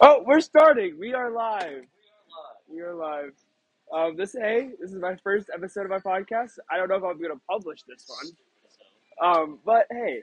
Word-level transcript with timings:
Oh, 0.00 0.22
we're 0.26 0.40
starting. 0.40 0.98
We 0.98 1.14
are 1.14 1.30
live. 1.30 1.84
We 2.68 2.80
are 2.82 2.94
live. 2.94 3.32
Um, 3.94 4.14
this 4.14 4.34
hey, 4.38 4.70
this 4.78 4.92
is 4.92 5.00
my 5.00 5.16
first 5.24 5.48
episode 5.54 5.84
of 5.84 5.90
my 5.90 5.98
podcast. 6.00 6.58
I 6.70 6.76
don't 6.76 6.88
know 6.90 6.96
if 6.96 7.04
I'm 7.04 7.18
going 7.18 7.32
to 7.32 7.40
publish 7.48 7.80
this 7.88 8.06
one. 8.06 8.36
Um, 9.22 9.58
but 9.64 9.86
hey, 9.90 10.20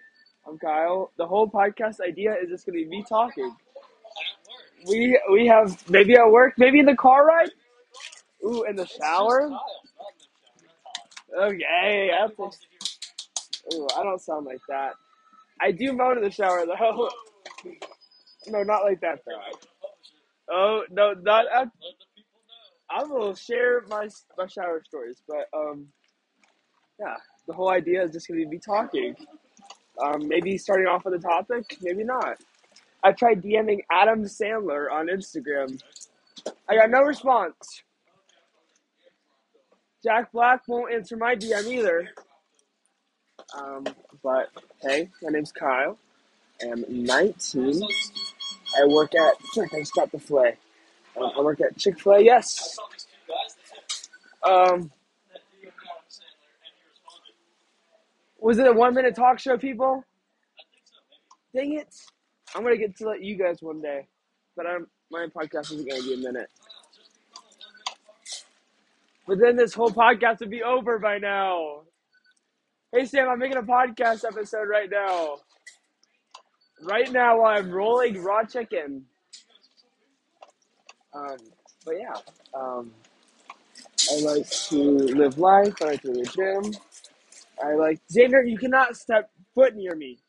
I'm 0.48 0.60
Kyle. 0.60 1.12
The 1.18 1.26
whole 1.26 1.50
podcast 1.50 2.02
idea 2.08 2.36
is 2.36 2.50
just 2.50 2.68
going 2.68 2.78
to 2.78 2.84
be 2.84 2.90
me 2.90 3.04
talking. 3.10 3.56
We 4.86 5.20
we 5.32 5.48
have 5.48 5.90
maybe 5.90 6.14
at 6.14 6.30
work, 6.30 6.54
maybe 6.58 6.80
in 6.80 6.86
the 6.86 6.96
car 6.96 7.26
ride. 7.26 7.50
Ooh, 8.46 8.64
in 8.66 8.76
the 8.76 8.86
shower. 8.86 9.50
Okay, 11.36 12.12
that's 12.20 12.38
a, 12.38 13.76
ooh, 13.76 13.88
I 13.98 14.04
don't 14.04 14.22
sound 14.22 14.46
like 14.46 14.62
that. 14.70 14.94
I 15.60 15.72
do 15.72 15.94
moan 15.94 16.18
in 16.18 16.24
the 16.24 16.30
shower 16.32 16.64
though. 16.68 17.10
No, 18.48 18.64
not 18.64 18.84
like 18.84 19.02
that 19.02 19.20
though. 19.26 19.58
Oh 20.52 20.84
no, 20.90 21.14
not. 21.14 21.46
I, 21.54 21.66
I 22.90 23.04
will 23.04 23.34
share 23.36 23.84
my 23.90 24.08
my 24.38 24.48
shower 24.48 24.82
stories, 24.86 25.22
but 25.28 25.48
um, 25.58 25.88
yeah, 27.00 27.16
the 27.48 27.54
whole 27.54 27.70
idea 27.70 28.04
is 28.04 28.12
just 28.12 28.28
gonna 28.28 28.48
be 28.48 28.60
talking. 28.60 29.16
Um, 30.04 30.28
maybe 30.28 30.58
starting 30.58 30.88
off 30.88 31.06
with 31.06 31.14
a 31.14 31.20
topic, 31.20 31.78
maybe 31.82 32.04
not. 32.04 32.38
I 33.04 33.12
tried 33.12 33.44
DMing 33.44 33.80
Adam 33.92 34.24
Sandler 34.24 34.92
on 34.92 35.08
Instagram. 35.08 35.82
I 36.68 36.76
got 36.76 36.90
no 36.90 37.02
response. 37.02 37.84
Jack 40.04 40.32
Black 40.32 40.62
won't 40.68 40.94
answer 40.94 41.16
my 41.16 41.36
DM 41.36 41.68
either. 41.68 42.10
Um, 43.58 43.86
but 44.24 44.50
hey, 44.82 45.10
my 45.22 45.30
name's 45.32 45.52
Kyle. 45.52 45.98
I'm 46.62 46.86
19. 46.90 47.82
I 48.78 48.86
work 48.86 49.16
at. 49.16 49.36
Sure, 49.54 49.68
I 49.74 49.84
stopped 49.84 50.12
the 50.12 50.20
flay. 50.20 50.58
Um, 51.20 51.32
I 51.38 51.42
work 51.42 51.62
at 51.62 51.78
Chick 51.78 52.00
Fil 52.00 52.14
A. 52.14 52.22
Yes. 52.22 52.78
Um, 54.44 54.92
was 58.40 58.58
it 58.58 58.68
a 58.68 58.74
one 58.74 58.94
minute 58.94 59.16
talk 59.16 59.40
show, 59.40 59.58
people? 59.58 60.04
Dang 61.56 61.74
it! 61.74 61.88
I'm 62.56 62.64
gonna 62.64 62.78
get 62.78 62.98
to 62.98 63.08
let 63.08 63.22
you 63.24 63.38
guys 63.38 63.62
one 63.62 63.82
day, 63.82 64.08
but 64.56 64.66
I'm 64.66 64.88
my 65.12 65.28
podcast 65.28 65.72
isn't 65.72 65.88
gonna 65.88 66.02
be 66.02 66.16
a 66.16 66.18
minute. 66.18 66.50
But 69.28 69.40
then 69.40 69.56
this 69.56 69.74
whole 69.74 69.92
podcast 69.92 70.40
would 70.40 70.50
be 70.50 70.64
over 70.64 71.00
by 71.00 71.20
now. 71.20 71.82
Hey 72.92 73.06
Sam, 73.06 73.30
I'm 73.30 73.40
making 73.40 73.58
a 73.58 73.64
podcast 73.64 74.26
episode 74.26 74.68
right 74.68 74.90
now. 74.90 75.38
Right 76.84 77.12
now, 77.12 77.44
I'm 77.46 77.72
rolling 77.72 78.22
raw 78.24 78.44
chicken. 78.44 79.06
Um, 81.14 81.38
but 81.86 81.96
yeah, 82.00 82.16
um, 82.54 82.92
I 84.12 84.20
like 84.22 84.50
to 84.50 84.76
live 84.78 85.38
life. 85.38 85.76
I 85.82 85.86
like 85.86 86.02
to 86.02 86.08
go 86.10 86.14
to 86.16 86.22
the 86.22 86.64
gym. 86.64 86.74
I 87.64 87.76
like 87.76 88.02
Xander. 88.12 88.50
You 88.50 88.58
cannot 88.58 88.98
step 88.98 89.30
foot 89.56 89.76
near 89.76 89.96
me. 89.96 90.20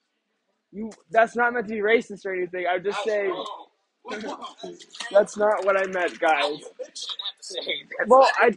You. 0.73 0.91
That's 1.11 1.37
not 1.37 1.55
meant 1.55 1.69
to 1.69 1.75
be 1.75 1.81
racist 1.81 2.27
or 2.27 2.35
anything. 2.35 2.67
I'm 2.71 2.83
just 2.85 3.03
saying. 3.05 3.35
That's 5.13 5.37
not 5.37 5.65
what 5.65 5.77
I 5.77 5.87
meant, 5.87 6.19
guys. 6.21 6.59
Well, 8.07 8.29
I, 8.39 8.57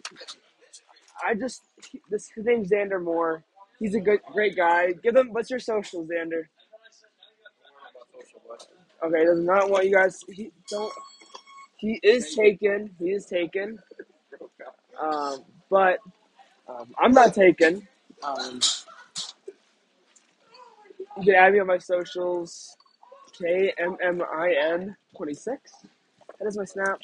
I 1.25 1.36
just 1.36 1.64
this 2.09 2.30
his 2.36 2.45
name's 2.45 2.70
Xander 2.72 3.03
Moore. 3.03 3.44
He's 3.80 3.95
a 3.95 4.00
good, 4.00 4.22
great 4.34 4.56
guy. 4.56 4.94
Give 4.94 5.16
him. 5.16 5.34
What's 5.34 5.50
your 5.50 5.59
social, 5.59 6.06
Xander? 6.06 6.44
Okay, 9.03 9.26
does 9.26 9.40
not 9.40 9.70
want 9.70 9.86
you 9.86 9.94
guys. 9.94 10.23
He 10.30 10.52
don't. 10.70 10.94
He 11.78 12.00
is 12.02 12.36
taken. 12.36 12.90
He 13.00 13.12
is 13.12 13.26
taken. 13.26 13.78
Um, 15.00 15.44
but 15.70 16.00
um, 16.68 16.94
I'm 17.00 17.12
not 17.12 17.34
taken. 17.34 17.88
Um, 18.24 18.59
you 21.18 21.24
can 21.24 21.36
add 21.36 21.53
me 21.53 21.59
on 21.59 21.68
my 21.68 21.78
socials. 21.78 22.75
K 23.40 23.72
M 23.78 23.97
M 24.03 24.22
I 24.22 24.56
N 24.59 24.96
twenty 25.16 25.36
six. 25.36 25.72
That 26.40 26.47
is 26.47 26.57
my 26.57 26.66
snap. 26.66 27.00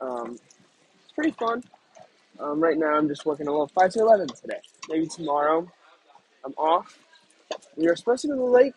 Um, 0.00 0.38
it's 1.04 1.12
pretty 1.14 1.30
fun. 1.32 1.62
Um, 2.40 2.60
right 2.60 2.76
now, 2.76 2.96
I'm 2.96 3.06
just 3.06 3.24
working 3.24 3.46
a 3.46 3.50
little 3.50 3.68
five 3.68 3.92
to 3.92 4.00
eleven 4.00 4.26
today. 4.28 4.60
Maybe 4.88 5.06
tomorrow, 5.06 5.70
I'm 6.44 6.52
off. 6.52 6.98
We 7.76 7.86
are 7.88 7.94
supposed 7.94 8.22
to 8.22 8.28
go 8.28 8.34
to 8.34 8.40
the 8.40 8.46
lake. 8.46 8.74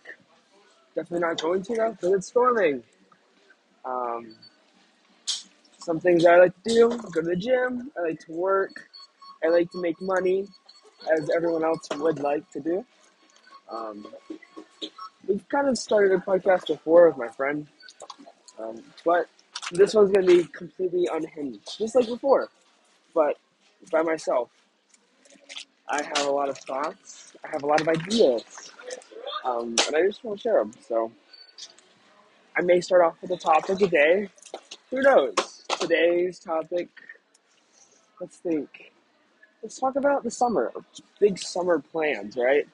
Definitely 0.96 1.20
not 1.28 1.42
going 1.42 1.64
to 1.64 1.76
though 1.76 1.92
because 1.92 2.14
it's 2.14 2.28
storming. 2.28 2.84
Um, 3.84 4.36
some 5.80 6.00
things 6.00 6.26
I 6.26 6.38
like 6.38 6.64
to 6.64 6.70
do: 6.70 6.90
go 6.90 7.22
to 7.22 7.22
the 7.22 7.36
gym. 7.36 7.92
I 7.98 8.02
like 8.10 8.20
to 8.26 8.32
work. 8.32 8.90
I 9.44 9.50
like 9.50 9.72
to 9.72 9.82
make 9.82 10.00
money, 10.02 10.48
as 11.12 11.30
everyone 11.36 11.64
else 11.64 11.88
would 11.98 12.20
like 12.20 12.50
to 12.52 12.60
do. 12.60 12.86
Um, 13.70 14.06
we've 15.28 15.48
kind 15.50 15.68
of 15.68 15.78
started 15.78 16.12
a 16.12 16.20
podcast 16.20 16.68
before 16.68 17.10
with 17.10 17.18
my 17.18 17.28
friend, 17.28 17.68
um, 18.60 18.82
but 19.04 19.28
this 19.72 19.94
one's 19.94 20.12
gonna 20.12 20.28
be 20.28 20.44
completely 20.46 21.08
unhinged, 21.12 21.78
just 21.78 21.96
like 21.96 22.08
before, 22.08 22.50
but 23.14 23.38
by 23.92 24.02
myself. 24.04 24.50
I 25.90 26.02
have 26.04 26.28
a 26.28 26.32
lot 26.32 26.50
of 26.50 26.58
thoughts. 26.60 27.36
I 27.44 27.50
have 27.50 27.64
a 27.64 27.68
lot 27.68 27.82
of 27.82 27.88
ideas, 27.88 28.72
um, 29.44 29.76
and 29.88 29.96
I 29.96 30.02
just 30.06 30.24
want 30.24 30.40
to 30.40 30.42
share 30.42 30.60
them. 30.60 30.72
So 30.88 31.12
I 32.58 32.62
may 32.62 32.82
start 32.82 33.04
off 33.04 33.16
with 33.22 33.32
a 33.32 33.38
topic 33.38 33.82
a 33.82 33.88
day. 33.88 34.30
Who 34.92 35.02
knows? 35.02 35.64
Today's 35.80 36.40
topic. 36.40 36.90
Let's 38.20 38.38
think. 38.38 38.92
Let's 39.62 39.80
talk 39.80 39.96
about 39.96 40.24
the 40.24 40.32
summer. 40.32 40.72
Big 41.20 41.40
summer 41.40 41.80
plans, 41.80 42.38
right? 42.38 42.68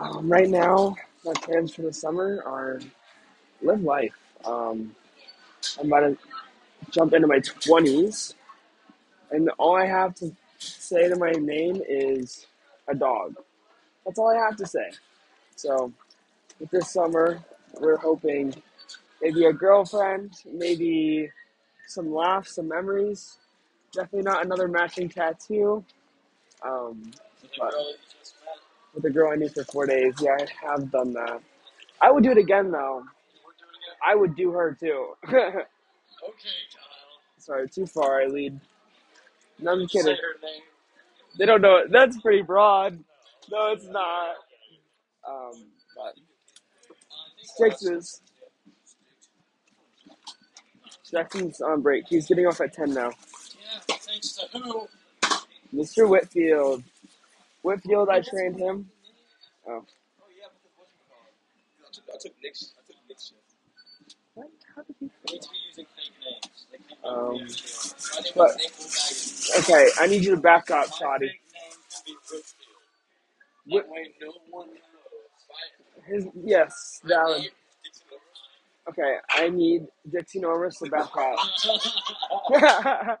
Um, 0.00 0.30
right 0.30 0.48
now, 0.48 0.96
my 1.24 1.32
plans 1.34 1.74
for 1.74 1.82
the 1.82 1.92
summer 1.92 2.42
are 2.44 2.80
live 3.62 3.82
life. 3.82 4.14
Um, 4.44 4.94
I'm 5.78 5.86
about 5.86 6.00
to 6.00 6.18
jump 6.90 7.14
into 7.14 7.28
my 7.28 7.38
20s, 7.38 8.34
and 9.30 9.48
all 9.58 9.76
I 9.76 9.86
have 9.86 10.14
to 10.16 10.34
say 10.58 11.08
to 11.08 11.16
my 11.16 11.30
name 11.32 11.80
is 11.88 12.46
a 12.88 12.94
dog. 12.94 13.36
That's 14.04 14.18
all 14.18 14.30
I 14.30 14.36
have 14.36 14.56
to 14.56 14.66
say. 14.66 14.90
So, 15.62 15.92
with 16.58 16.72
this 16.72 16.90
summer, 16.90 17.40
we're 17.80 17.96
hoping 17.96 18.52
maybe 19.22 19.44
a 19.44 19.52
girlfriend, 19.52 20.32
maybe 20.52 21.30
some 21.86 22.12
laughs, 22.12 22.56
some 22.56 22.66
memories. 22.66 23.38
Definitely 23.92 24.22
not 24.22 24.44
another 24.44 24.66
matching 24.66 25.08
tattoo. 25.08 25.84
Um, 26.64 27.12
but 27.56 27.72
with 28.92 29.04
the 29.04 29.10
girl 29.10 29.30
I 29.32 29.36
knew 29.36 29.48
for 29.50 29.62
four 29.62 29.86
days, 29.86 30.14
yeah, 30.20 30.36
I 30.40 30.72
have 30.72 30.90
done 30.90 31.12
that. 31.12 31.40
I 32.00 32.10
would 32.10 32.24
do 32.24 32.32
it 32.32 32.38
again 32.38 32.72
though. 32.72 33.04
I 34.04 34.16
would 34.16 34.34
do 34.34 34.50
her 34.50 34.76
too. 34.80 35.14
Okay, 35.28 35.32
Kyle. 35.52 35.64
Sorry, 37.38 37.68
too 37.68 37.86
far. 37.86 38.20
I 38.20 38.26
lead. 38.26 38.58
No, 39.60 39.74
I'm 39.74 39.86
kidding. 39.86 40.16
They 41.38 41.46
don't 41.46 41.60
know 41.60 41.76
it. 41.76 41.92
That's 41.92 42.20
pretty 42.20 42.42
broad. 42.42 42.98
No, 43.48 43.70
it's 43.70 43.86
not. 43.86 44.34
Um, 45.28 45.66
but 45.96 46.14
Sixes. 47.58 48.22
Jackson's 51.10 51.60
on 51.60 51.82
break. 51.82 52.04
He's 52.08 52.26
getting 52.26 52.46
off 52.46 52.60
at 52.60 52.72
ten 52.72 52.92
now. 52.94 53.10
Yeah, 53.10 53.96
thanks 53.98 54.34
to 54.36 54.58
who? 54.58 54.88
Mr. 55.74 56.08
Whitfield. 56.08 56.82
Whitfield, 57.62 58.08
I 58.10 58.20
trained 58.20 58.58
him. 58.58 58.90
Oh, 59.68 59.84
Oh 60.20 60.26
yeah, 60.38 60.48
I 62.14 62.18
took, 62.22 62.32
Nick's. 62.42 62.72
I 62.78 62.82
took 62.86 62.96
Nick's 63.08 63.32
what? 64.34 64.48
How 64.76 64.82
did 64.82 64.96
he? 65.00 65.06
I 65.06 65.32
need 65.32 65.42
to 65.42 65.48
be 65.50 65.56
using 65.68 65.86
fake 65.96 66.12
names. 66.24 66.66
Like 66.72 66.82
Um. 67.04 67.38
My 68.36 68.48
but-. 68.48 68.60
Okay, 69.60 69.88
I 70.00 70.06
need 70.08 70.24
you 70.24 70.36
to 70.36 70.40
back 70.40 70.70
up, 70.70 70.88
My 70.88 70.96
Shoddy. 70.98 71.32
way 73.88 74.14
no 74.20 74.32
one. 74.50 74.68
My, 74.68 74.91
His 76.06 76.26
yes, 76.44 77.00
valid. 77.04 77.42
name 77.42 77.50
is 77.50 77.52
Dixon 77.84 78.08
Okay, 78.88 79.16
I 79.30 79.48
need 79.50 79.86
Dixie 80.12 80.40
Norris 80.40 80.78
to 80.80 80.86
back 80.86 81.10
up. 81.18 81.42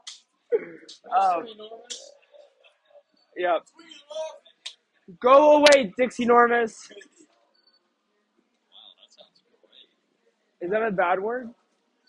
Um, 1.16 1.44
yep. 3.36 3.62
Go 5.22 5.58
away, 5.58 5.92
Dixie 5.98 6.26
Normus. 6.26 6.74
Wow, 8.70 8.92
that 8.98 9.10
sounds 9.12 9.42
great. 9.44 9.88
Is 10.60 10.70
that 10.72 10.82
a 10.82 10.92
bad 10.92 11.20
word? 11.20 11.50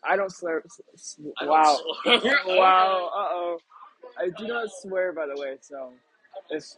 I 0.03 0.15
don't 0.17 0.31
swear. 0.31 0.63
s- 0.65 0.81
s- 0.93 1.19
I 1.41 1.45
don't 1.45 1.65
Wow. 1.65 1.67
swear. 1.67 1.95
wow. 2.47 3.11
Uh 3.15 3.29
oh. 3.33 3.57
I 4.19 4.29
do 4.37 4.47
not 4.47 4.69
swear, 4.81 5.13
by 5.13 5.27
the 5.27 5.37
way. 5.37 5.57
So, 5.61 5.93
it's, 6.49 6.77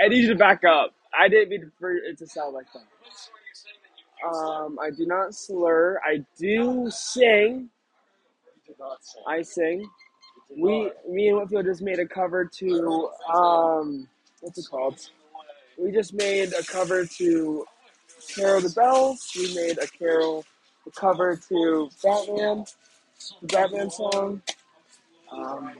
I 0.00 0.08
need 0.08 0.22
you 0.24 0.28
to 0.30 0.36
back 0.36 0.64
up. 0.64 0.92
I 1.18 1.28
didn't 1.28 1.50
mean 1.50 1.72
for 1.78 1.92
it 1.92 2.18
to 2.18 2.26
sound 2.26 2.54
like 2.54 2.66
that. 2.72 2.84
Um, 4.26 4.78
I 4.80 4.90
do 4.90 5.06
not 5.06 5.34
slur. 5.34 6.00
I 6.04 6.24
do 6.38 6.90
sing. 6.90 7.70
I 9.26 9.42
sing. 9.42 9.88
We, 10.56 10.90
me 11.08 11.28
and 11.28 11.38
Whitfield 11.38 11.66
just 11.66 11.82
made 11.82 11.98
a 11.98 12.06
cover 12.06 12.44
to 12.44 13.10
um, 13.32 14.08
what's 14.40 14.58
it 14.58 14.66
called? 14.70 14.98
We 15.78 15.92
just 15.92 16.14
made 16.14 16.52
a 16.54 16.62
cover 16.64 17.04
to 17.04 17.66
Carol 18.34 18.60
the 18.60 18.70
Bells. 18.70 19.30
We 19.36 19.54
made 19.54 19.78
a 19.78 19.86
Carol 19.86 20.44
a 20.86 20.90
cover 20.90 21.36
to 21.48 21.90
Batman, 22.02 22.64
the 23.42 23.46
Batman 23.46 23.90
song. 23.90 24.42
Um, 25.30 25.72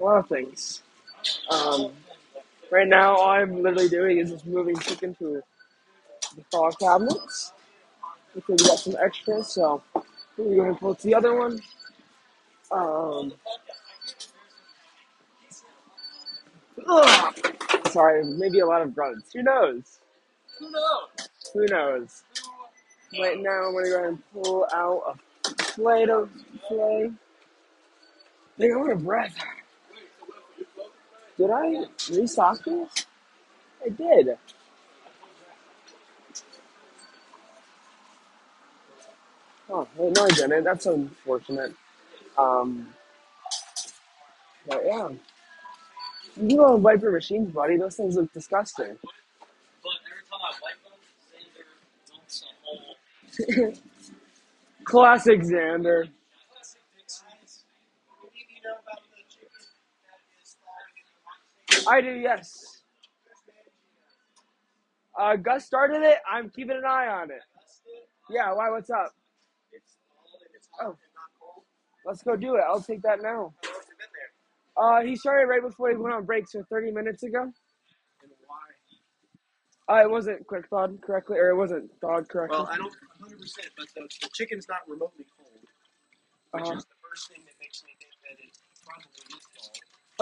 a 0.00 0.04
lot 0.04 0.18
of 0.18 0.28
things. 0.28 0.82
Um, 1.50 1.92
right 2.72 2.88
now, 2.88 3.16
all 3.16 3.30
I'm 3.30 3.62
literally 3.62 3.88
doing 3.88 4.18
is 4.18 4.32
just 4.32 4.46
moving 4.46 4.76
chicken 4.78 5.14
to 5.16 5.42
the 6.34 6.42
file 6.50 6.72
cabinets 6.72 7.52
because 8.34 8.62
we 8.62 8.68
got 8.68 8.78
some 8.78 8.96
extras. 9.00 9.48
So 9.48 9.82
we're 10.38 10.56
going 10.56 10.74
to 10.74 10.80
pull 10.80 10.94
to 10.96 11.02
the 11.04 11.14
other 11.14 11.38
one. 11.38 11.60
Um, 12.72 13.34
sorry, 17.90 18.24
maybe 18.24 18.60
a 18.60 18.66
lot 18.66 18.82
of 18.82 18.94
grunts. 18.94 19.32
Who 19.34 19.42
knows? 19.42 20.00
Who 20.58 20.70
knows? 20.70 21.08
Who 21.52 21.66
knows? 21.66 22.22
Right 23.20 23.38
now, 23.38 23.66
I'm 23.68 23.74
gonna 23.74 23.88
go 23.88 23.96
ahead 23.96 24.08
and 24.08 24.22
pull 24.32 24.66
out 24.72 25.18
a 25.44 25.54
plate 25.54 26.08
of 26.08 26.30
play. 26.66 27.10
Think 28.56 28.74
I'm 28.74 28.82
out 28.82 28.90
of 28.92 29.04
breath. 29.04 29.36
Did 31.38 31.50
I 31.50 31.86
restock 32.12 32.64
this? 32.64 33.06
I 33.84 33.88
did. 33.90 34.38
Oh, 39.70 39.88
no, 39.98 40.24
I 40.24 40.28
didn't. 40.30 40.64
That's 40.64 40.86
unfortunate. 40.86 41.74
Um, 42.38 42.88
but 44.68 44.82
yeah. 44.86 45.08
You 46.36 46.56
go 46.56 46.74
on 46.74 46.82
Viper 46.82 47.12
machines, 47.12 47.50
buddy. 47.52 47.76
Those 47.76 47.96
things 47.96 48.16
look 48.16 48.32
disgusting. 48.32 48.98
But 49.82 49.92
every 50.10 50.24
time 50.30 50.40
I 50.44 50.52
wipe 50.62 50.82
them, 50.84 51.00
Xander 51.30 51.66
dumps 52.08 52.44
a 52.44 52.46
whole. 52.64 52.96
Classic 54.84 55.40
Xander. 55.40 56.08
You 58.34 58.60
know 58.64 58.78
about 58.82 59.02
the 59.10 59.22
chicken 59.28 59.48
that 60.06 60.20
is 60.42 60.56
thawing 60.60 60.96
in 60.98 61.06
the 61.14 61.22
I 61.88 62.00
do, 62.00 62.12
yes. 62.14 62.82
Uh, 65.18 65.36
Gus 65.36 65.64
started 65.66 66.02
it. 66.02 66.18
I'm 66.30 66.50
keeping 66.50 66.76
an 66.76 66.84
eye 66.86 67.08
on 67.08 67.30
it. 67.30 67.42
Yeah, 68.30 68.52
why? 68.54 68.70
What's 68.70 68.90
up? 68.90 69.12
It's 69.72 69.96
thawed 70.08 70.40
and 70.46 70.50
it's 70.54 70.68
Oh. 70.80 70.84
hot 70.84 70.88
and 70.90 71.14
not 71.14 71.30
cold. 71.38 71.64
Let's 72.04 72.22
go 72.22 72.36
do 72.36 72.56
it. 72.56 72.64
I'll 72.66 72.80
take 72.82 73.02
that 73.02 73.20
now. 73.22 73.28
How 73.28 73.34
long 73.34 73.52
has 73.80 73.88
it 73.88 73.98
been 73.98 74.08
there? 74.14 74.32
Uh, 74.76 75.02
he 75.02 75.16
started 75.16 75.46
right 75.46 75.62
before 75.62 75.90
he 75.90 75.96
went 75.96 76.14
on 76.14 76.24
break, 76.24 76.48
so 76.48 76.64
30 76.70 76.92
minutes 76.92 77.22
ago. 77.22 77.42
And 78.22 78.32
why? 78.46 78.66
Uh, 79.88 80.02
it 80.02 80.10
wasn't 80.10 80.46
quick 80.46 80.68
thawed 80.68 81.00
correctly, 81.02 81.38
or 81.38 81.50
it 81.50 81.56
wasn't 81.56 81.90
thawed 82.00 82.28
correctly. 82.28 82.56
Well, 82.58 82.68
I 82.72 82.76
don't 82.78 82.92
100%, 83.20 83.70
but 83.76 83.86
the, 83.94 84.08
the 84.22 84.28
chicken's 84.32 84.68
not 84.68 84.78
remotely 84.88 85.26
cold, 85.36 85.60
which 86.52 86.62
Uh-huh. 86.64 86.78
is 86.78 86.84
the 86.86 86.94
first 87.02 87.28
thing 87.28 87.44
that 87.44 87.54
makes 87.60 87.84
me 87.84 87.92
think 88.00 88.12
that 88.22 88.38
it 88.40 88.58
probably 88.86 89.36
is. 89.36 89.51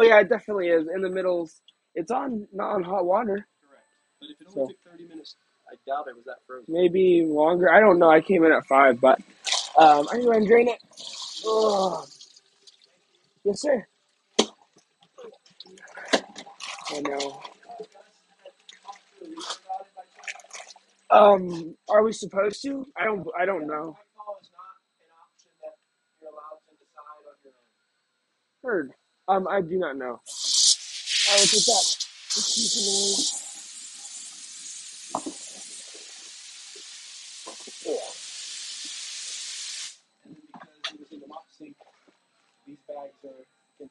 Oh 0.00 0.02
yeah, 0.02 0.20
it 0.20 0.30
definitely 0.30 0.68
is. 0.68 0.88
In 0.94 1.02
the 1.02 1.10
middles, 1.10 1.60
it's 1.94 2.10
on 2.10 2.48
not 2.54 2.70
on 2.76 2.82
hot 2.82 3.04
water. 3.04 3.46
Correct. 3.68 3.84
But 4.18 4.28
if 4.30 4.40
it 4.40 4.50
So- 4.50 4.60
only 4.62 4.72
took 4.72 4.92
30 4.92 5.08
minutes, 5.08 5.36
I 5.70 5.74
doubt 5.86 6.06
it 6.08 6.16
was 6.16 6.24
that 6.24 6.38
frozen. 6.46 6.72
Maybe 6.72 7.22
longer. 7.26 7.70
I 7.70 7.80
don't 7.80 7.98
know. 7.98 8.08
I 8.10 8.22
came 8.22 8.42
in 8.44 8.50
at 8.50 8.64
five, 8.66 8.98
but 8.98 9.18
um, 9.76 10.08
I 10.10 10.12
can 10.14 10.24
go 10.24 10.30
ahead 10.30 10.46
drain 10.46 10.68
it. 10.68 10.78
Ugh. 11.46 12.08
Yes, 13.44 13.60
sir. 13.60 13.86
I 16.92 17.00
know. 17.02 17.42
Um, 21.10 21.76
are 21.90 22.02
we 22.02 22.12
supposed 22.14 22.62
to? 22.62 22.86
I 22.96 23.04
don't. 23.04 23.26
I 23.38 23.44
don't 23.44 23.66
know. 23.66 23.74
Alcohol 24.16 24.38
is 24.40 24.48
not 24.50 24.64
an 24.96 25.10
option 25.20 25.50
that 25.60 25.74
you're 26.22 26.30
allowed 26.30 26.58
to 26.68 26.72
decide 26.78 27.04
on 27.28 27.36
your 27.44 27.52
own. 27.52 27.52
Heard. 28.62 28.92
Um, 29.30 29.48
I 29.48 29.62
do 29.62 29.78
not 29.78 29.96
know. 29.98 30.20
I 31.30 31.36
will 31.36 31.46
take 31.46 31.66
that. 31.66 31.96
Excuse 32.36 32.76
me. 37.86 37.92
Yeah. 37.92 37.98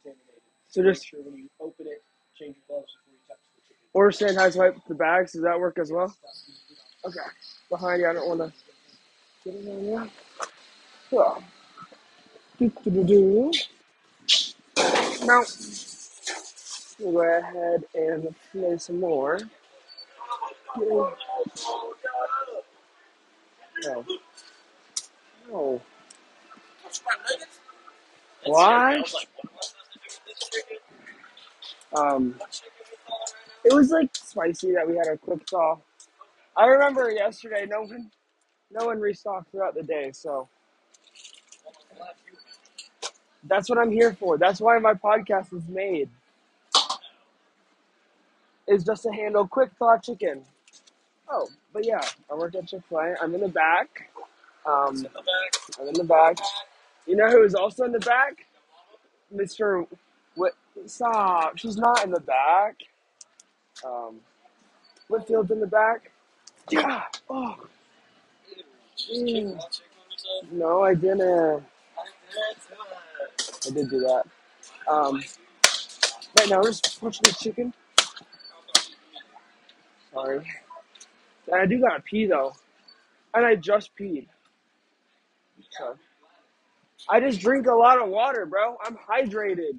In. 0.06 0.16
So 0.70 0.84
just 0.84 1.08
sure 1.08 1.22
when 1.24 1.36
you 1.38 1.50
open 1.62 1.88
it, 1.88 2.04
change 2.40 2.58
your 2.70 2.80
gloves 2.80 2.94
before 3.06 3.14
you 3.14 3.20
touch 3.28 3.40
the 3.56 3.62
chicken. 3.68 3.88
or 3.94 4.12
sanitize 4.12 4.58
wipe 4.58 4.78
the 4.88 4.96
bags. 4.96 5.34
Does 5.34 5.44
that 5.44 5.60
work 5.60 5.80
as 5.80 5.92
well? 5.92 6.16
Okay. 7.06 7.20
Behind 7.70 8.02
you. 8.02 8.10
I 8.10 8.14
don't 8.14 8.30
want 8.30 8.54
to 8.54 9.52
get. 9.52 9.64
Do 12.60 12.72
do 12.92 12.92
do 12.92 13.04
do. 13.06 13.52
Now 15.30 15.44
we'll 16.98 17.12
go 17.14 17.38
ahead 17.38 17.84
and 17.94 18.36
play 18.52 18.80
some 18.80 19.00
more. 19.00 19.38
Oh. 20.76 21.14
Oh. 25.54 25.82
Why? 28.46 29.04
Um, 31.96 32.34
it 33.64 33.72
was 33.72 33.92
like 33.92 34.10
spicy 34.16 34.72
that 34.72 34.88
we 34.88 34.98
had 34.98 35.10
a 35.10 35.18
quick 35.18 35.48
thaw. 35.48 35.78
I 36.58 36.66
remember 36.66 37.12
yesterday, 37.12 37.68
no 37.70 37.82
one, 37.82 38.10
no 38.72 38.88
one 38.88 39.00
restocked 39.00 39.52
throughout 39.52 39.76
the 39.76 39.84
day, 39.84 40.10
so 40.12 40.50
that's 43.44 43.70
what 43.70 43.78
I'm 43.78 43.92
here 43.92 44.14
for. 44.14 44.38
That's 44.38 44.60
why 44.60 44.78
my 44.80 44.94
podcast 44.94 45.54
is 45.54 45.68
made. 45.68 46.10
Is 48.68 48.84
just 48.84 49.04
to 49.04 49.10
handle 49.12 49.48
quick 49.48 49.72
thaw 49.80 49.98
chicken. 49.98 50.44
Oh, 51.28 51.48
but 51.74 51.86
yeah, 51.86 52.02
I 52.32 52.36
work 52.36 52.56
at 52.56 52.68
Chick 52.68 52.82
Fil 52.90 53.00
A. 53.00 53.16
I'm 53.22 53.34
in 53.34 53.42
the 53.42 53.48
back. 53.48 54.10
Um, 54.66 55.08
I'm 55.80 55.88
in 55.88 55.94
the 55.94 56.04
back. 56.04 56.38
You 57.08 57.16
know 57.16 57.30
who 57.30 57.44
is 57.44 57.56
also 57.56 57.86
in 57.86 57.92
the 57.92 58.00
back? 58.00 58.46
Mr. 59.34 59.88
Whit. 60.36 60.54
Stop. 60.86 61.58
She's 61.58 61.78
not 61.78 62.04
in 62.04 62.12
the 62.12 62.20
back. 62.20 62.76
Um, 63.86 64.18
Whitfield's 65.08 65.52
in 65.52 65.60
the 65.60 65.68
back. 65.68 66.12
Yeah. 66.70 67.04
Oh. 67.30 67.58
Mm. 69.12 69.60
No, 70.52 70.84
I 70.84 70.94
didn't. 70.94 71.64
I 73.70 73.72
did 73.72 73.90
do 73.90 74.00
that. 74.00 74.24
Um, 74.92 75.22
right 76.40 76.50
now, 76.50 76.58
we're 76.58 76.72
just 76.72 77.00
punching 77.00 77.22
the 77.24 77.36
chicken. 77.40 77.74
Sorry. 80.12 80.46
And 81.52 81.62
I 81.62 81.66
do 81.66 81.80
gotta 81.80 82.02
pee 82.02 82.26
though. 82.26 82.54
And 83.34 83.46
I 83.46 83.56
just 83.56 83.92
peed. 84.00 84.28
So. 85.72 85.96
I 87.10 87.20
just 87.20 87.40
drink 87.40 87.68
a 87.68 87.74
lot 87.74 88.02
of 88.02 88.10
water, 88.10 88.46
bro. 88.46 88.78
I'm 88.84 88.98
hydrated. 88.98 89.78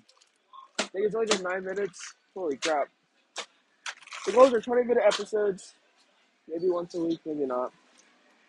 I 0.78 0.84
think 0.84 1.06
it's 1.06 1.14
only 1.14 1.26
been 1.26 1.42
nine 1.42 1.64
minutes. 1.64 2.14
Holy 2.34 2.56
crap. 2.56 2.88
The 4.26 4.32
goals 4.32 4.52
are 4.52 4.60
20 4.60 4.84
minute 4.84 5.02
episodes. 5.06 5.74
Maybe 6.48 6.68
once 6.70 6.94
a 6.94 7.00
week, 7.00 7.20
maybe 7.26 7.46
not. 7.46 7.72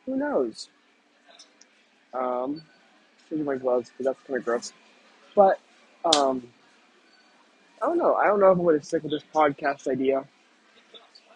Who 0.06 0.18
knows? 0.18 0.70
Um, 2.14 2.62
these 3.30 3.44
my 3.46 3.56
gloves, 3.56 3.90
because 3.90 4.06
that's 4.06 4.28
kind 4.28 4.38
of 4.38 4.46
gross. 4.46 4.74
But, 5.36 5.60
um, 6.16 6.44
I 7.82 7.88
don't 7.88 7.98
know. 7.98 8.16
I 8.16 8.28
don't 8.28 8.40
know 8.40 8.52
if 8.52 8.58
I'm 8.58 8.64
going 8.64 8.80
to 8.80 8.86
stick 8.86 9.04
with 9.04 9.12
this 9.12 9.24
podcast 9.34 9.88
idea. 9.88 10.24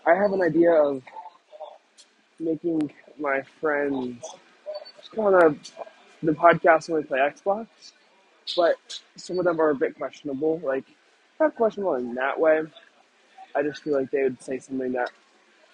I 0.06 0.14
have 0.14 0.32
an 0.34 0.42
idea 0.42 0.72
of 0.72 1.02
making 2.40 2.92
my 3.20 3.42
friends 3.60 4.24
just 4.98 5.12
kind 5.12 5.36
of 5.36 5.58
the 6.22 6.34
podcast 6.34 6.90
when 6.90 7.02
we 7.02 7.08
play 7.08 7.20
Xbox, 7.20 7.68
but 8.56 8.76
some 9.16 9.40
of 9.40 9.46
them 9.46 9.60
are 9.60 9.70
a 9.70 9.76
bit 9.76 9.96
questionable. 9.96 10.60
Like, 10.64 10.86
not 11.40 11.56
questionable 11.56 11.96
in 11.96 12.14
that 12.16 12.40
way. 12.40 12.62
I 13.56 13.64
just 13.64 13.84
feel 13.84 13.94
like 13.94 14.12
they 14.12 14.24
would 14.24 14.42
say 14.42 14.60
something 14.60 14.92
that 14.94 15.10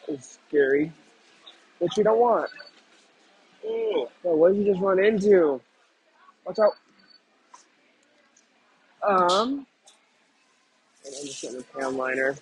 is 0.08 0.40
scary, 0.48 0.92
which 1.80 1.98
you 1.98 2.04
don't 2.04 2.20
want. 2.20 2.50
Oh, 3.66 4.08
what 4.24 4.54
did 4.54 4.66
you 4.66 4.72
just 4.72 4.82
run 4.82 5.04
into? 5.04 5.60
Watch 6.46 6.60
out. 6.60 6.74
Um, 9.04 9.66
and 11.06 11.16
I'm 11.20 11.26
just 11.26 11.42
getting 11.42 11.60
a 11.60 11.64
pan 11.64 11.98
liner. 11.98 12.36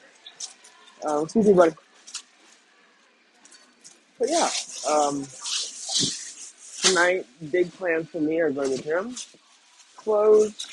Um, 1.06 1.24
excuse 1.24 1.48
me, 1.48 1.54
buddy. 1.54 1.76
But 4.20 4.30
yeah, 4.30 4.50
um, 4.90 5.26
tonight, 6.82 7.26
big 7.52 7.72
plans 7.74 8.10
for 8.10 8.20
me 8.20 8.40
are 8.42 8.52
going 8.52 8.76
to 8.76 8.84
gym, 8.84 9.16
clothes, 9.96 10.68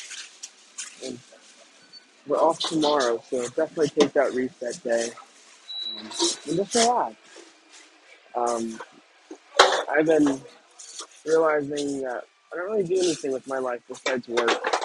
and 1.04 1.18
we're 2.26 2.38
off 2.38 2.58
tomorrow, 2.58 3.22
so 3.30 3.42
definitely 3.50 3.88
take 3.90 4.12
that 4.14 4.34
reset 4.34 4.82
day 4.82 5.10
um, 5.96 6.06
and 6.48 6.56
just 6.56 6.74
relax. 6.74 7.14
Um, 8.34 8.80
I've 9.88 10.06
been 10.06 10.40
realizing 11.24 12.02
that 12.02 12.24
I 12.52 12.56
don't 12.56 12.70
really 12.70 12.82
do 12.82 12.98
anything 12.98 13.32
with 13.32 13.46
my 13.46 13.58
life 13.58 13.80
besides 13.88 14.26
work. 14.28 14.75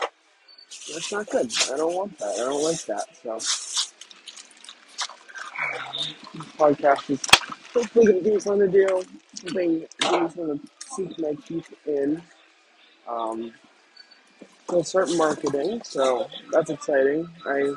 That's 0.93 1.11
not 1.11 1.29
good. 1.29 1.51
I 1.71 1.77
don't 1.77 1.93
want 1.93 2.17
that. 2.19 2.33
I 2.35 2.37
don't 2.37 2.63
like 2.63 2.85
that. 2.85 3.07
So, 3.23 3.37
podcast 6.57 7.09
is 7.09 7.21
hopefully 7.73 8.05
going 8.05 8.23
to 8.23 8.29
me 8.31 8.39
something 8.39 8.71
to 8.71 8.87
do. 8.87 9.03
Something 9.35 9.85
something 10.01 10.59
to 10.59 10.59
sink 10.95 11.19
my 11.19 11.33
teeth 11.45 11.73
in. 11.85 12.21
Um, 13.07 13.53
will 14.71 14.83
start 14.83 15.09
marketing, 15.15 15.81
so 15.83 16.27
that's 16.51 16.69
exciting. 16.69 17.27
I, 17.45 17.73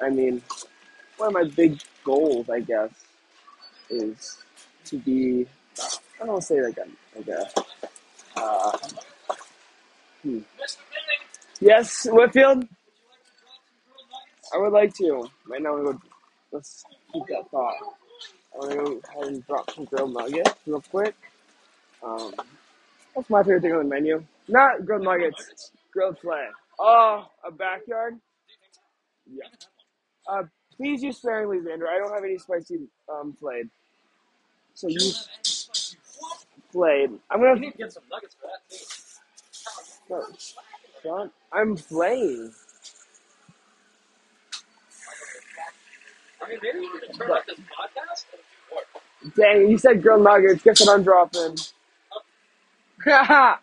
I 0.00 0.10
mean, 0.10 0.42
one 1.16 1.28
of 1.28 1.34
my 1.34 1.44
big 1.44 1.80
goals, 2.04 2.48
I 2.48 2.60
guess, 2.60 2.90
is 3.90 4.38
to 4.86 4.98
be. 4.98 5.46
I 5.78 6.24
don't 6.24 6.28
want 6.28 6.42
to 6.42 6.46
say 6.46 6.62
like 6.62 6.78
a 6.78 7.18
like 7.18 7.28
a. 7.28 7.64
Uh, 8.36 8.78
hmm. 10.22 10.38
Yes, 11.60 12.06
Whitfield. 12.10 12.58
would? 12.58 12.68
I 14.54 14.58
would 14.58 14.72
like 14.72 14.94
to. 14.96 15.30
Right 15.48 15.62
now, 15.62 15.76
we 15.76 15.84
go. 15.84 16.00
Let's 16.52 16.84
keep 17.12 17.26
that 17.28 17.50
thought. 17.50 17.74
I 18.54 18.58
want 18.58 18.70
to 18.72 18.76
go 18.76 19.00
ahead 19.20 19.32
and 19.32 19.46
drop 19.46 19.70
some 19.70 19.84
grilled 19.84 20.14
nuggets 20.14 20.54
real 20.66 20.82
quick. 20.82 21.14
Um, 22.02 22.34
that's 23.14 23.30
my 23.30 23.42
favorite 23.42 23.62
thing 23.62 23.72
on 23.72 23.78
the 23.80 23.84
menu. 23.90 24.24
Not 24.48 24.84
grilled 24.86 25.04
nuggets, 25.04 25.72
grilled 25.92 26.18
filet. 26.20 26.48
Oh, 26.80 27.26
a 27.46 27.50
backyard. 27.52 28.16
Yeah. 29.30 29.44
Uh, 30.28 30.44
please 30.76 31.02
use 31.02 31.18
sparingly, 31.18 31.58
Xander. 31.58 31.88
I 31.88 31.98
don't 31.98 32.12
have 32.14 32.24
any 32.24 32.38
spicy 32.38 32.80
um, 33.12 33.34
flayed. 33.38 33.68
So 34.74 34.88
You 34.88 34.98
flayed. 36.72 37.10
I'm 37.30 37.40
gonna. 37.40 37.60
get 37.78 37.92
some 37.92 38.04
nuggets 38.10 38.36
for 38.36 38.48
that 38.48 38.68
too. 40.08 40.26
I'm 41.52 41.76
playing. 41.76 42.52
I 46.42 46.48
mean, 46.48 46.58
maybe 46.62 46.80
we 46.80 47.00
can 47.00 47.12
turn 47.16 47.30
off 47.30 47.46
this 47.46 47.58
podcast 47.58 48.26
and 48.32 48.42
do 48.50 48.58
more. 48.70 48.82
Dang, 49.36 49.70
you 49.70 49.78
said 49.78 50.02
grilled 50.02 50.24
nuggets. 50.24 50.62
Guess 50.62 50.80
what 50.80 50.94
I'm 50.96 51.02
dropping? 51.04 51.56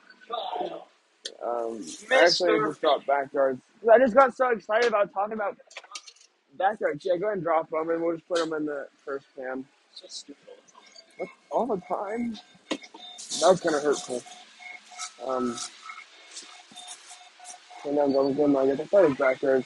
Um, 1.44 1.84
I 2.12 2.26
actually 2.26 2.60
just 2.60 2.82
dropped 2.82 3.08
backyards. 3.08 3.62
I 3.92 4.00
just 4.00 4.16
got 4.16 4.36
so 4.36 4.50
excited 4.50 4.88
about 4.88 5.14
talking 5.14 5.34
about 5.34 5.58
backyards. 6.58 7.06
Yeah, 7.06 7.18
go 7.18 7.28
ahead 7.28 7.38
and 7.38 7.44
drop 7.44 7.70
them, 7.70 7.90
and 7.90 8.02
we'll 8.02 8.16
just 8.16 8.28
put 8.28 8.40
them 8.40 8.54
in 8.54 8.66
the 8.66 8.88
first 9.06 9.26
pan. 9.38 9.66
so 9.94 10.06
stupid 10.10 10.38
What, 11.18 11.30
all 11.52 11.68
the 11.68 11.78
time. 11.78 11.82
all 11.90 12.70
the 12.70 12.78
time? 12.78 12.80
That 13.42 13.50
was 13.52 13.62
kind 13.62 13.76
of 13.76 13.84
hurtful. 13.84 14.24
Um, 15.26 15.58
and 17.88 17.98
I'm 18.00 18.12
going 18.12 18.36
to 18.36 18.74
it 18.74 18.92
was 18.92 19.18
backyards. 19.18 19.66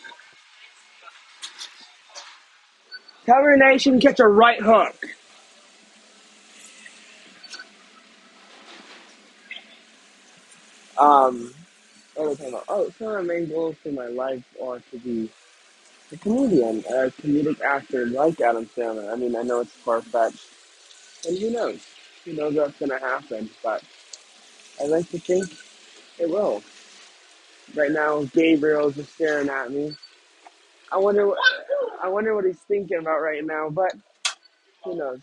Cover 3.26 3.58
Nation, 3.58 4.00
catch 4.00 4.20
a 4.20 4.28
right 4.28 4.62
hook. 4.62 4.96
Um? 10.98 11.54
Oh, 12.18 12.36
some 12.36 13.08
of 13.08 13.14
my 13.16 13.22
main 13.22 13.50
goals 13.50 13.76
for 13.82 13.92
my 13.92 14.08
life 14.08 14.44
are 14.62 14.80
to 14.92 15.00
be 15.00 15.30
a 16.12 16.18
comedian, 16.18 16.80
a 16.80 17.10
comedic 17.10 17.62
actor 17.62 18.06
like 18.08 18.40
Adam 18.42 18.66
Sandler. 18.66 19.12
I 19.12 19.16
mean, 19.16 19.36
I 19.36 19.44
know 19.44 19.62
it's 19.62 19.72
far 19.72 20.02
fetched, 20.02 20.46
and 21.28 21.38
who 21.40 21.52
knows? 21.52 21.80
Who 22.26 22.34
knows 22.34 22.54
what's 22.54 22.78
going 22.78 22.92
to 22.92 23.00
happen? 23.00 23.50
But 23.64 23.84
I 24.80 24.88
like 24.88 25.10
to 25.12 25.20
think 25.20 25.46
it 26.20 26.30
will. 26.30 26.62
Right 27.76 27.92
now, 27.92 28.24
Gabriel's 28.24 28.96
just 28.96 29.14
staring 29.14 29.50
at 29.50 29.72
me. 29.72 29.96
I 30.92 30.98
wonder 30.98 31.28
what 31.28 31.38
I 32.04 32.10
wonder 32.10 32.36
what 32.36 32.46
he's 32.46 32.60
thinking 32.60 32.98
about 32.98 33.22
right 33.22 33.46
now, 33.46 33.70
but 33.70 33.94
who 34.84 34.98
knows? 34.98 35.22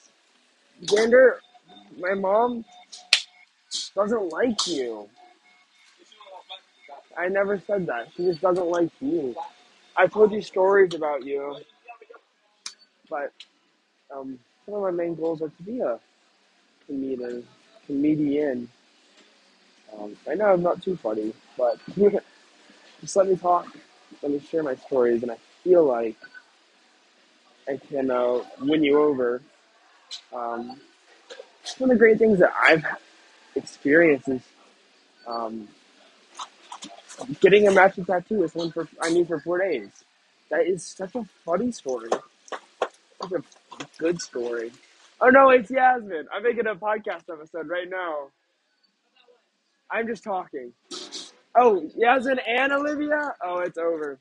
Xander, 0.84 1.38
my 1.98 2.14
mom 2.14 2.64
doesn't 3.94 4.32
like 4.32 4.66
you. 4.66 5.08
I 7.18 7.28
never 7.28 7.60
said 7.66 7.86
that. 7.86 8.08
She 8.16 8.24
just 8.24 8.40
doesn't 8.40 8.66
like 8.66 8.90
you. 9.00 9.34
I've 9.96 10.12
told 10.12 10.32
you 10.32 10.40
stories 10.40 10.94
about 10.94 11.24
you, 11.24 11.56
but 13.10 13.32
um, 14.14 14.38
some 14.64 14.74
of 14.76 14.82
my 14.82 14.90
main 14.92 15.16
goals 15.16 15.42
are 15.42 15.48
to 15.48 15.62
be 15.64 15.80
a 15.80 15.98
comedian. 16.86 17.46
Comedian. 17.86 18.68
Um, 19.98 20.16
I 20.30 20.34
know 20.34 20.46
I'm 20.46 20.62
not 20.62 20.82
too 20.82 20.96
funny, 20.96 21.34
but 21.56 21.78
just 23.00 23.16
let 23.16 23.28
me 23.28 23.36
talk. 23.36 23.66
Let 24.22 24.32
me 24.32 24.40
share 24.40 24.62
my 24.62 24.74
stories, 24.74 25.22
and 25.22 25.30
I 25.32 25.36
feel 25.62 25.84
like 25.84 26.16
I 27.68 27.76
can 27.76 28.10
uh, 28.10 28.40
win 28.60 28.82
you 28.82 29.00
over. 29.00 29.42
Um, 30.34 30.80
one 31.78 31.90
of 31.90 31.96
the 31.96 31.96
great 31.96 32.18
things 32.18 32.38
that 32.38 32.52
I've 32.60 32.84
experienced 33.54 34.28
is 34.28 34.40
um, 35.26 35.68
getting 37.40 37.68
a 37.68 37.72
matching 37.72 38.04
tattoo 38.04 38.38
with 38.38 38.52
someone 38.52 38.72
for 38.72 38.88
I 39.02 39.10
knew 39.10 39.24
for 39.24 39.40
four 39.40 39.58
days. 39.58 39.90
That 40.50 40.66
is 40.66 40.84
such 40.84 41.14
a 41.14 41.24
funny 41.44 41.72
story. 41.72 42.10
Such 43.20 43.32
a 43.32 43.42
good 43.98 44.20
story. 44.20 44.72
Oh 45.20 45.28
no, 45.28 45.50
it's 45.50 45.70
Yasmin. 45.70 46.26
I'm 46.32 46.42
making 46.42 46.66
a 46.66 46.74
podcast 46.74 47.24
episode 47.30 47.68
right 47.68 47.88
now. 47.88 48.28
I'm 49.90 50.06
just 50.06 50.24
talking. 50.24 50.72
Oh, 51.60 51.82
Yasmin 51.96 52.38
and 52.46 52.72
Olivia? 52.72 53.34
Oh, 53.44 53.58
it's 53.58 53.78
over. 53.78 54.20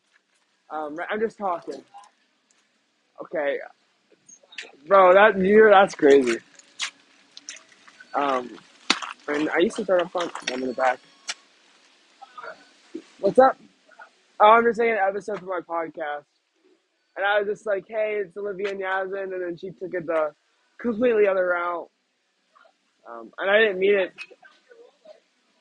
Um, 0.72 0.98
I'm 1.10 1.20
just 1.20 1.38
talking. 1.38 1.84
Okay, 3.24 3.58
bro, 4.88 5.14
that 5.14 5.38
you 5.40 5.70
that's 5.70 5.94
crazy. 5.94 6.40
Um, 8.16 8.58
and 9.28 9.50
I 9.52 9.60
used 9.60 9.76
to 9.78 9.84
start 9.84 10.02
up 10.02 10.12
front. 10.12 10.32
I'm 10.52 10.64
in 10.64 10.70
the 10.70 10.74
back. 10.74 11.00
What's 13.20 13.38
up? 13.38 13.58
Oh, 14.40 14.50
I'm 14.50 14.64
just 14.64 14.78
saying 14.78 14.94
an 14.94 15.00
episode 15.08 15.40
for 15.40 15.46
my 15.46 15.60
podcast. 15.60 16.26
And 17.16 17.26
I 17.26 17.40
was 17.40 17.48
just 17.48 17.68
like, 17.68 17.86
hey, 17.88 18.22
it's 18.24 18.36
Olivia 18.36 18.72
and 18.72 18.80
Yasmin. 18.80 19.34
And 19.34 19.42
then 19.44 19.58
she 19.58 19.70
took 19.70 19.94
it 19.94 20.08
the 20.08 20.34
completely 20.80 21.28
other 21.28 21.48
route. 21.48 21.90
Um, 23.10 23.32
and 23.38 23.50
I 23.50 23.60
didn't 23.60 23.80
mean 23.80 23.96
it. 23.96 24.14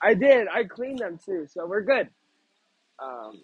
I 0.07 0.15
did. 0.15 0.47
I 0.47 0.63
cleaned 0.63 1.01
them 1.01 1.19
too. 1.19 1.49
So 1.53 1.67
we're 1.67 1.81
good. 1.81 2.09
Um, 3.03 3.41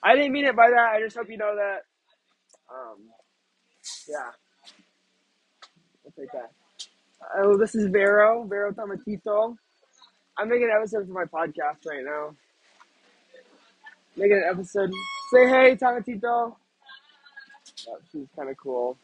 I 0.00 0.14
didn't 0.14 0.30
mean 0.30 0.44
it 0.44 0.54
by 0.54 0.70
that. 0.70 0.92
I 0.94 1.00
just 1.00 1.16
hope 1.16 1.28
you 1.28 1.36
know 1.36 1.56
that. 1.56 1.80
Um, 2.70 2.98
yeah. 4.08 4.30
I'll 6.04 6.12
take 6.16 6.30
that. 6.30 6.52
Oh, 7.36 7.58
this 7.58 7.74
is 7.74 7.88
Vero, 7.88 8.44
Vero 8.44 8.70
Tomatito. 8.70 9.56
I'm 10.38 10.48
making 10.48 10.70
an 10.70 10.76
episode 10.78 11.08
for 11.08 11.12
my 11.12 11.24
podcast 11.24 11.84
right 11.84 12.04
now. 12.04 12.36
Making 14.16 14.36
an 14.36 14.44
episode. 14.52 14.92
Say 15.32 15.48
hey, 15.48 15.74
Tomatito. 15.74 16.54
Oh, 17.88 17.98
she's 18.12 18.28
kind 18.36 18.50
of 18.50 18.56
cool. 18.56 18.96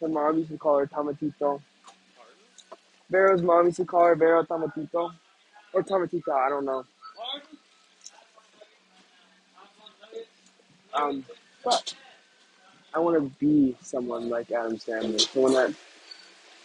Her 0.00 0.06
mom 0.06 0.38
used 0.38 0.50
to 0.50 0.56
call 0.56 0.78
her 0.78 0.86
Tomatito. 0.86 1.60
Vero's 3.10 3.42
mom 3.42 3.66
used 3.66 3.76
to 3.76 3.84
call 3.84 4.04
her 4.04 4.14
Vero 4.16 4.42
Tamatito. 4.44 5.12
Or 5.72 5.82
Tamatita, 5.82 6.32
I 6.32 6.48
don't 6.48 6.64
know. 6.64 6.84
Um, 10.94 11.24
but 11.64 11.94
I 12.94 12.98
want 12.98 13.16
to 13.16 13.30
be 13.38 13.76
someone 13.82 14.28
like 14.28 14.50
Adam 14.50 14.76
Sandler. 14.76 15.20
Someone 15.20 15.52
that 15.54 15.74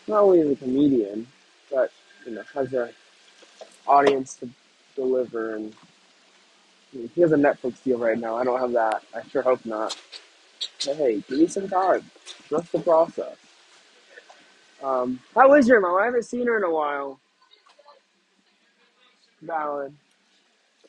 not 0.08 0.22
only 0.22 0.40
is 0.40 0.52
a 0.52 0.56
comedian, 0.56 1.28
but, 1.70 1.92
you 2.26 2.34
know, 2.34 2.44
has 2.54 2.74
a 2.74 2.92
audience 3.88 4.36
to 4.36 4.50
deliver 4.96 5.56
and 5.56 5.74
he 6.92 7.22
has 7.22 7.32
a 7.32 7.38
Netflix 7.38 7.84
deal 7.84 7.98
right 7.98 8.18
now. 8.18 8.36
I 8.36 8.44
don't 8.44 8.60
have 8.60 8.74
that. 8.74 9.04
I 9.16 9.24
sure 9.30 9.42
hope 9.42 9.66
not. 9.66 9.98
But 10.86 10.98
hey, 10.98 11.24
give 11.28 11.40
me 11.40 11.48
some 11.48 11.70
time. 11.70 12.10
Trust 12.50 12.72
the 12.72 12.80
process. 12.80 13.36
Um, 14.84 15.20
how 15.36 15.54
is 15.56 15.68
your 15.68 15.80
mom? 15.82 16.00
I 16.02 16.06
haven't 16.06 16.24
seen 16.24 16.48
her 16.48 16.58
in 16.58 16.64
a 16.64 16.72
while. 16.72 17.20
Valid. 19.42 19.94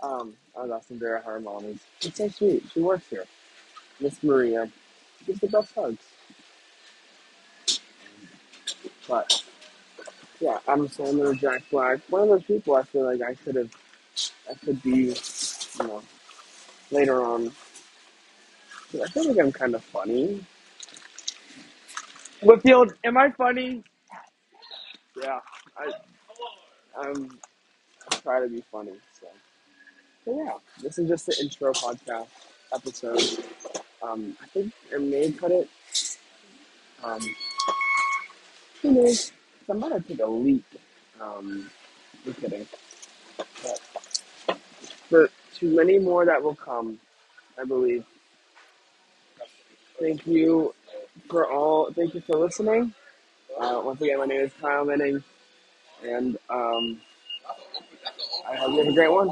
Um, 0.03 0.35
I 0.57 0.63
was 0.63 0.71
asking 0.71 0.99
Vera 0.99 1.23
how 1.25 1.33
her 1.33 1.41
mom 1.41 1.65
is. 1.65 1.79
She's 2.01 2.15
so 2.17 2.29
sweet. 2.29 2.65
She 2.73 2.81
works 2.81 3.07
here. 3.09 3.25
Miss 4.01 4.23
Maria. 4.23 4.71
She 5.19 5.27
gives 5.27 5.41
the 5.41 5.49
best 5.49 5.75
hugs. 5.75 6.03
But 9.09 9.43
yeah, 10.41 10.59
I'm 10.69 10.85
Adam 10.85 10.89
Sandler, 10.89 11.39
Jack 11.39 11.63
Black. 11.71 12.01
One 12.09 12.23
of 12.23 12.29
those 12.29 12.45
people 12.45 12.75
I 12.77 12.83
feel 12.83 13.05
like 13.05 13.23
I 13.23 13.35
could 13.35 13.57
have, 13.57 13.71
I 14.51 14.55
could 14.55 14.83
be, 14.83 15.15
you 15.81 15.87
know, 15.87 16.03
later 16.91 17.23
on. 17.25 17.53
I 18.95 19.07
feel 19.09 19.29
like 19.29 19.39
I'm 19.39 19.53
kind 19.53 19.75
of 19.75 19.85
funny. 19.85 20.45
Whitfield, 22.43 22.95
am 23.05 23.17
I 23.17 23.31
funny? 23.31 23.85
Yeah, 25.21 25.39
I, 25.79 25.93
I'm, 27.01 27.39
I 28.11 28.17
try 28.17 28.41
to 28.41 28.49
be 28.49 28.63
funny. 28.73 28.93
So, 29.21 29.29
yeah, 30.27 30.55
this 30.83 30.99
is 30.99 31.09
just 31.09 31.27
the 31.27 31.37
intro 31.41 31.73
podcast 31.73 32.27
episode. 32.75 33.45
Um, 34.03 34.37
I 34.43 34.47
think 34.47 34.73
I 34.93 34.99
may 34.99 35.31
cut 35.31 35.53
it. 35.53 35.69
Um, 37.05 37.21
who 38.83 38.91
knows? 38.93 39.33
I'm 39.69 39.81
to 39.81 40.01
take 40.01 40.21
a 40.21 40.27
leak. 40.27 40.65
Um, 41.21 41.71
I'm 42.27 42.35
kidding. 42.35 42.67
But 43.37 43.81
for 45.09 45.31
too 45.55 45.77
many 45.77 45.99
more 46.01 46.25
that 46.25 46.43
will 46.43 46.57
come, 46.57 46.99
I 47.59 47.65
believe. 47.65 48.05
Thank 50.01 50.27
you 50.27 50.75
for 51.29 51.51
all. 51.51 51.93
Thank 51.93 52.15
you 52.15 52.21
for 52.21 52.37
listening. 52.37 52.95
Uh, 53.59 53.83
once 53.85 54.01
again, 54.01 54.19
my 54.19 54.27
name 54.27 54.41
is 54.43 54.53
Kyle 54.61 54.85
Manning, 54.85 55.23
and 56.05 56.37
um, 56.51 57.01
I 58.49 58.57
hope 58.57 58.73
you 58.73 58.79
have 58.79 58.89
a 58.89 58.93
great 58.93 59.13
one. 59.13 59.31